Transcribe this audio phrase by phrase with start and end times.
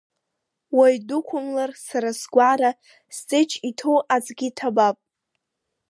[0.77, 2.71] Уаҩ дықәымлар сара сгәара,
[3.15, 4.97] сҵеџь иҭоу аӡгьы ҭабап!